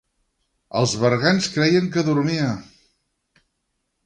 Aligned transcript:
Els 0.79 0.95
bergants 1.03 1.49
creien 1.57 1.91
que 1.97 2.05
dormia… 2.09 2.49